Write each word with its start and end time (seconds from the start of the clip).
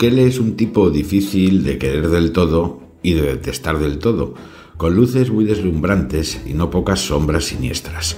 Bukele 0.00 0.26
es 0.26 0.38
un 0.38 0.56
tipo 0.56 0.88
difícil 0.88 1.62
de 1.62 1.76
querer 1.76 2.08
del 2.08 2.32
todo 2.32 2.80
y 3.02 3.12
de 3.12 3.20
detestar 3.20 3.78
del 3.78 3.98
todo, 3.98 4.32
con 4.78 4.94
luces 4.94 5.30
muy 5.30 5.44
deslumbrantes 5.44 6.40
y 6.46 6.54
no 6.54 6.70
pocas 6.70 7.00
sombras 7.00 7.44
siniestras. 7.44 8.16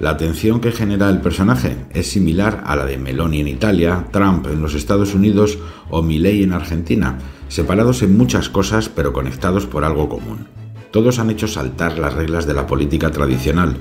La 0.00 0.10
atención 0.10 0.58
que 0.58 0.72
genera 0.72 1.08
el 1.08 1.20
personaje 1.20 1.86
es 1.90 2.08
similar 2.08 2.64
a 2.66 2.74
la 2.74 2.84
de 2.84 2.98
Meloni 2.98 3.42
en 3.42 3.46
Italia, 3.46 4.08
Trump 4.10 4.48
en 4.48 4.60
los 4.60 4.74
Estados 4.74 5.14
Unidos 5.14 5.60
o 5.88 6.02
Milley 6.02 6.42
en 6.42 6.52
Argentina, 6.52 7.18
separados 7.46 8.02
en 8.02 8.16
muchas 8.16 8.48
cosas 8.48 8.88
pero 8.88 9.12
conectados 9.12 9.66
por 9.66 9.84
algo 9.84 10.08
común. 10.08 10.48
Todos 10.90 11.20
han 11.20 11.30
hecho 11.30 11.46
saltar 11.46 11.96
las 11.96 12.14
reglas 12.14 12.44
de 12.44 12.54
la 12.54 12.66
política 12.66 13.12
tradicional, 13.12 13.76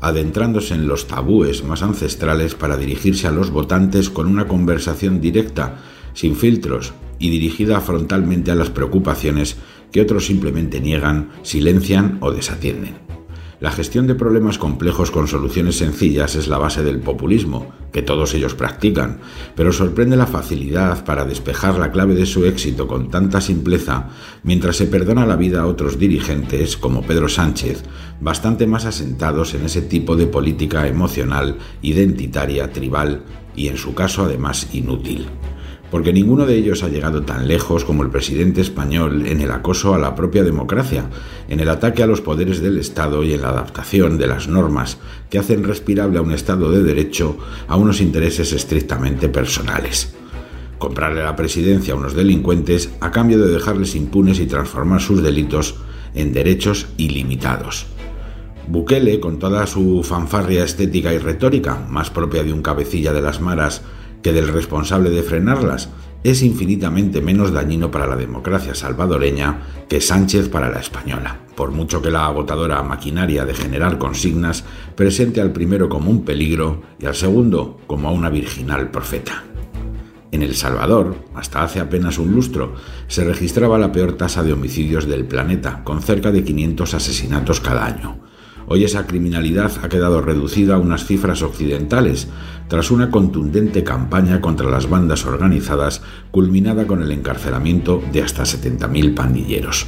adentrándose 0.00 0.72
en 0.72 0.88
los 0.88 1.06
tabúes 1.06 1.64
más 1.64 1.82
ancestrales 1.82 2.54
para 2.54 2.78
dirigirse 2.78 3.26
a 3.26 3.30
los 3.30 3.50
votantes 3.50 4.08
con 4.08 4.26
una 4.26 4.48
conversación 4.48 5.20
directa, 5.20 5.76
sin 6.14 6.36
filtros 6.36 6.94
y 7.18 7.30
dirigida 7.30 7.80
frontalmente 7.80 8.50
a 8.50 8.54
las 8.54 8.70
preocupaciones 8.70 9.56
que 9.92 10.00
otros 10.00 10.26
simplemente 10.26 10.80
niegan, 10.80 11.30
silencian 11.42 12.18
o 12.20 12.32
desatienden. 12.32 13.04
La 13.60 13.70
gestión 13.70 14.06
de 14.06 14.14
problemas 14.14 14.58
complejos 14.58 15.10
con 15.10 15.28
soluciones 15.28 15.78
sencillas 15.78 16.34
es 16.34 16.48
la 16.48 16.58
base 16.58 16.82
del 16.82 16.98
populismo, 16.98 17.72
que 17.92 18.02
todos 18.02 18.34
ellos 18.34 18.54
practican, 18.54 19.20
pero 19.54 19.72
sorprende 19.72 20.16
la 20.16 20.26
facilidad 20.26 21.04
para 21.04 21.24
despejar 21.24 21.78
la 21.78 21.92
clave 21.92 22.14
de 22.14 22.26
su 22.26 22.44
éxito 22.44 22.88
con 22.88 23.08
tanta 23.10 23.40
simpleza, 23.40 24.10
mientras 24.42 24.76
se 24.76 24.86
perdona 24.86 25.24
la 25.24 25.36
vida 25.36 25.62
a 25.62 25.66
otros 25.66 25.98
dirigentes, 25.98 26.76
como 26.76 27.02
Pedro 27.02 27.28
Sánchez, 27.28 27.84
bastante 28.20 28.66
más 28.66 28.84
asentados 28.84 29.54
en 29.54 29.64
ese 29.64 29.80
tipo 29.80 30.16
de 30.16 30.26
política 30.26 30.88
emocional, 30.88 31.56
identitaria, 31.80 32.72
tribal 32.72 33.22
y 33.54 33.68
en 33.68 33.78
su 33.78 33.94
caso 33.94 34.24
además 34.24 34.68
inútil 34.74 35.28
porque 35.94 36.12
ninguno 36.12 36.44
de 36.44 36.56
ellos 36.56 36.82
ha 36.82 36.88
llegado 36.88 37.22
tan 37.22 37.46
lejos 37.46 37.84
como 37.84 38.02
el 38.02 38.10
presidente 38.10 38.60
español 38.60 39.28
en 39.28 39.40
el 39.40 39.52
acoso 39.52 39.94
a 39.94 39.98
la 39.98 40.16
propia 40.16 40.42
democracia, 40.42 41.08
en 41.48 41.60
el 41.60 41.68
ataque 41.68 42.02
a 42.02 42.08
los 42.08 42.20
poderes 42.20 42.60
del 42.60 42.78
Estado 42.78 43.22
y 43.22 43.32
en 43.32 43.42
la 43.42 43.50
adaptación 43.50 44.18
de 44.18 44.26
las 44.26 44.48
normas 44.48 44.98
que 45.30 45.38
hacen 45.38 45.62
respirable 45.62 46.18
a 46.18 46.22
un 46.22 46.32
Estado 46.32 46.72
de 46.72 46.82
Derecho 46.82 47.38
a 47.68 47.76
unos 47.76 48.00
intereses 48.00 48.52
estrictamente 48.52 49.28
personales. 49.28 50.12
Comprarle 50.78 51.22
la 51.22 51.36
presidencia 51.36 51.94
a 51.94 51.96
unos 51.96 52.14
delincuentes 52.14 52.90
a 52.98 53.12
cambio 53.12 53.38
de 53.38 53.52
dejarles 53.52 53.94
impunes 53.94 54.40
y 54.40 54.46
transformar 54.46 55.00
sus 55.00 55.22
delitos 55.22 55.76
en 56.12 56.32
derechos 56.32 56.88
ilimitados. 56.96 57.86
Bukele, 58.66 59.20
con 59.20 59.38
toda 59.38 59.64
su 59.68 60.02
fanfarria 60.02 60.64
estética 60.64 61.14
y 61.14 61.18
retórica, 61.18 61.86
más 61.88 62.10
propia 62.10 62.42
de 62.42 62.52
un 62.52 62.62
cabecilla 62.62 63.12
de 63.12 63.22
las 63.22 63.40
maras 63.40 63.82
que 64.24 64.32
del 64.32 64.48
responsable 64.48 65.10
de 65.10 65.22
frenarlas 65.22 65.90
es 66.24 66.42
infinitamente 66.42 67.20
menos 67.20 67.52
dañino 67.52 67.90
para 67.90 68.06
la 68.06 68.16
democracia 68.16 68.74
salvadoreña 68.74 69.84
que 69.86 70.00
Sánchez 70.00 70.48
para 70.48 70.70
la 70.70 70.80
española, 70.80 71.40
por 71.54 71.72
mucho 71.72 72.00
que 72.00 72.10
la 72.10 72.24
agotadora 72.24 72.82
maquinaria 72.82 73.44
de 73.44 73.52
generar 73.52 73.98
consignas 73.98 74.64
presente 74.96 75.42
al 75.42 75.52
primero 75.52 75.90
como 75.90 76.10
un 76.10 76.24
peligro 76.24 76.80
y 76.98 77.04
al 77.04 77.14
segundo 77.14 77.78
como 77.86 78.08
a 78.08 78.12
una 78.12 78.30
virginal 78.30 78.90
profeta. 78.90 79.44
En 80.32 80.42
El 80.42 80.54
Salvador, 80.54 81.16
hasta 81.34 81.62
hace 81.62 81.78
apenas 81.78 82.16
un 82.18 82.32
lustro, 82.32 82.76
se 83.08 83.24
registraba 83.24 83.78
la 83.78 83.92
peor 83.92 84.14
tasa 84.14 84.42
de 84.42 84.54
homicidios 84.54 85.06
del 85.06 85.26
planeta, 85.26 85.84
con 85.84 86.00
cerca 86.00 86.32
de 86.32 86.42
500 86.42 86.94
asesinatos 86.94 87.60
cada 87.60 87.84
año. 87.84 88.20
Hoy 88.66 88.84
esa 88.84 89.06
criminalidad 89.06 89.72
ha 89.82 89.88
quedado 89.88 90.20
reducida 90.20 90.76
a 90.76 90.78
unas 90.78 91.04
cifras 91.04 91.42
occidentales, 91.42 92.28
tras 92.68 92.90
una 92.90 93.10
contundente 93.10 93.84
campaña 93.84 94.40
contra 94.40 94.70
las 94.70 94.88
bandas 94.88 95.26
organizadas 95.26 96.02
culminada 96.30 96.86
con 96.86 97.02
el 97.02 97.12
encarcelamiento 97.12 98.02
de 98.12 98.22
hasta 98.22 98.44
70.000 98.44 99.14
pandilleros. 99.14 99.86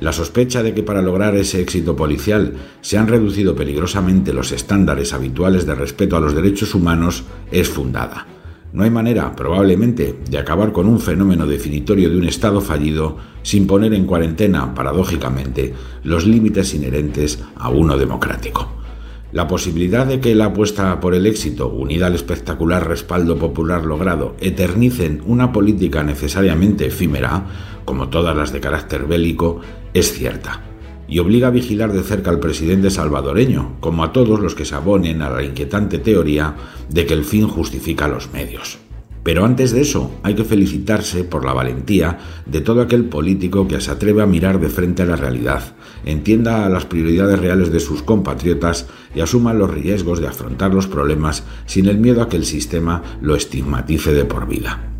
La 0.00 0.12
sospecha 0.12 0.62
de 0.62 0.74
que 0.74 0.84
para 0.84 1.02
lograr 1.02 1.34
ese 1.34 1.60
éxito 1.60 1.96
policial 1.96 2.54
se 2.80 2.98
han 2.98 3.08
reducido 3.08 3.56
peligrosamente 3.56 4.32
los 4.32 4.52
estándares 4.52 5.12
habituales 5.12 5.66
de 5.66 5.74
respeto 5.74 6.16
a 6.16 6.20
los 6.20 6.34
derechos 6.34 6.74
humanos 6.74 7.24
es 7.50 7.68
fundada. 7.68 8.37
No 8.72 8.84
hay 8.84 8.90
manera, 8.90 9.34
probablemente, 9.34 10.18
de 10.28 10.38
acabar 10.38 10.72
con 10.72 10.86
un 10.86 11.00
fenómeno 11.00 11.46
definitorio 11.46 12.10
de 12.10 12.18
un 12.18 12.24
Estado 12.24 12.60
fallido 12.60 13.16
sin 13.42 13.66
poner 13.66 13.94
en 13.94 14.04
cuarentena, 14.04 14.74
paradójicamente, 14.74 15.72
los 16.02 16.26
límites 16.26 16.74
inherentes 16.74 17.42
a 17.56 17.70
uno 17.70 17.96
democrático. 17.96 18.68
La 19.32 19.48
posibilidad 19.48 20.06
de 20.06 20.20
que 20.20 20.34
la 20.34 20.46
apuesta 20.46 21.00
por 21.00 21.14
el 21.14 21.26
éxito, 21.26 21.68
unida 21.68 22.06
al 22.06 22.14
espectacular 22.14 22.86
respaldo 22.86 23.38
popular 23.38 23.84
logrado, 23.84 24.36
eternicen 24.40 25.22
una 25.26 25.52
política 25.52 26.02
necesariamente 26.02 26.86
efímera, 26.86 27.46
como 27.86 28.08
todas 28.08 28.36
las 28.36 28.52
de 28.52 28.60
carácter 28.60 29.06
bélico, 29.06 29.60
es 29.94 30.12
cierta 30.12 30.67
y 31.08 31.18
obliga 31.18 31.48
a 31.48 31.52
vigilar 31.52 31.92
de 31.92 32.02
cerca 32.02 32.30
al 32.30 32.38
presidente 32.38 32.90
salvadoreño, 32.90 33.76
como 33.80 34.04
a 34.04 34.12
todos 34.12 34.40
los 34.40 34.54
que 34.54 34.64
se 34.64 34.74
abonen 34.74 35.22
a 35.22 35.30
la 35.30 35.42
inquietante 35.42 35.98
teoría 35.98 36.54
de 36.88 37.06
que 37.06 37.14
el 37.14 37.24
fin 37.24 37.48
justifica 37.48 38.06
los 38.06 38.32
medios. 38.32 38.78
Pero 39.22 39.44
antes 39.44 39.72
de 39.72 39.80
eso, 39.80 40.10
hay 40.22 40.34
que 40.34 40.44
felicitarse 40.44 41.24
por 41.24 41.44
la 41.44 41.52
valentía 41.52 42.18
de 42.46 42.60
todo 42.60 42.80
aquel 42.80 43.04
político 43.04 43.68
que 43.68 43.80
se 43.80 43.90
atreve 43.90 44.22
a 44.22 44.26
mirar 44.26 44.60
de 44.60 44.68
frente 44.68 45.02
a 45.02 45.06
la 45.06 45.16
realidad, 45.16 45.74
entienda 46.04 46.68
las 46.68 46.86
prioridades 46.86 47.38
reales 47.38 47.72
de 47.72 47.80
sus 47.80 48.02
compatriotas 48.02 48.86
y 49.14 49.20
asuma 49.20 49.52
los 49.52 49.70
riesgos 49.70 50.20
de 50.20 50.28
afrontar 50.28 50.72
los 50.72 50.86
problemas 50.86 51.44
sin 51.66 51.86
el 51.86 51.98
miedo 51.98 52.22
a 52.22 52.28
que 52.28 52.36
el 52.36 52.46
sistema 52.46 53.02
lo 53.20 53.36
estigmatice 53.36 54.12
de 54.12 54.24
por 54.24 54.46
vida. 54.48 54.97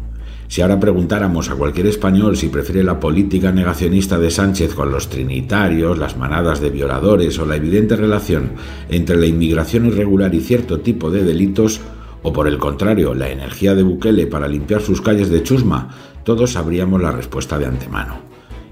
Si 0.49 0.63
ahora 0.63 0.81
preguntáramos 0.81 1.51
a 1.51 1.57
cualquier 1.57 1.87
español 1.87 2.37
si 2.37 2.49
prefiere 2.49 2.83
la 2.83 2.99
política 2.99 3.53
negacionista 3.53 4.19
de 4.19 4.31
Sánchez 4.31 4.75
con 4.75 4.91
los 4.91 5.11
trinitarios, 5.11 5.99
las 5.99 6.17
manadas 6.17 6.61
de 6.61 6.71
violadores 6.71 7.39
o 7.39 7.45
la 7.45 7.57
evidente 7.57 7.97
relación 7.97 8.53
entre 8.89 9.17
la 9.17 9.27
inmigración 9.27 9.87
irregular 9.87 10.35
y 10.35 10.41
cierto 10.41 10.81
tipo 10.81 11.11
de 11.11 11.23
delitos, 11.23 11.83
o 12.23 12.33
por 12.33 12.49
el 12.49 12.59
contrario, 12.59 13.15
la 13.15 13.29
energía 13.29 13.75
de 13.75 13.83
Bukele 13.83 14.27
para 14.27 14.49
limpiar 14.49 14.81
sus 14.81 15.03
calles 15.03 15.29
de 15.29 15.43
chusma, 15.43 15.91
todos 16.25 16.53
sabríamos 16.53 17.01
la 17.03 17.13
respuesta 17.13 17.59
de 17.59 17.67
antemano. 17.67 18.28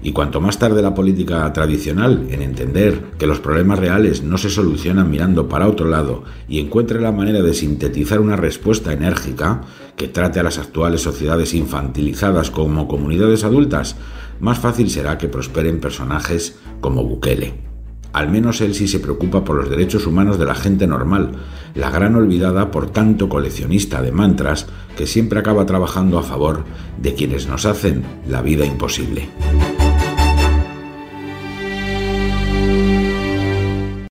Y 0.07 0.13
cuanto 0.13 0.39
más 0.39 0.57
tarde 0.57 0.81
la 0.81 0.93
política 0.93 1.51
tradicional 1.51 2.27
en 2.29 2.41
entender 2.41 3.03
que 3.19 3.27
los 3.27 3.41
problemas 3.41 3.77
reales 3.77 4.23
no 4.23 4.37
se 4.37 4.49
solucionan 4.49 5.11
mirando 5.11 5.49
para 5.49 5.67
otro 5.67 5.89
lado 5.89 6.23
y 6.47 6.61
encuentre 6.61 7.01
la 7.01 7.11
manera 7.11 7.41
de 7.41 7.53
sintetizar 7.53 8.21
una 8.21 8.37
respuesta 8.37 8.93
enérgica 8.93 9.63
que 9.97 10.07
trate 10.07 10.39
a 10.39 10.43
las 10.43 10.59
actuales 10.59 11.01
sociedades 11.01 11.53
infantilizadas 11.53 12.51
como 12.51 12.87
comunidades 12.87 13.43
adultas, 13.43 13.97
más 14.39 14.59
fácil 14.59 14.89
será 14.89 15.17
que 15.17 15.27
prosperen 15.27 15.81
personajes 15.81 16.57
como 16.79 17.03
Bukele. 17.03 17.55
Al 18.13 18.31
menos 18.31 18.61
él 18.61 18.75
sí 18.75 18.87
se 18.87 19.01
preocupa 19.01 19.43
por 19.43 19.57
los 19.57 19.69
derechos 19.69 20.07
humanos 20.07 20.39
de 20.39 20.45
la 20.45 20.55
gente 20.55 20.87
normal, 20.87 21.33
la 21.75 21.91
gran 21.91 22.15
olvidada 22.15 22.71
por 22.71 22.89
tanto 22.91 23.27
coleccionista 23.27 24.01
de 24.01 24.13
mantras 24.13 24.67
que 24.95 25.05
siempre 25.05 25.39
acaba 25.39 25.65
trabajando 25.65 26.17
a 26.17 26.23
favor 26.23 26.63
de 26.97 27.13
quienes 27.13 27.49
nos 27.49 27.65
hacen 27.65 28.05
la 28.25 28.41
vida 28.41 28.65
imposible. 28.65 29.27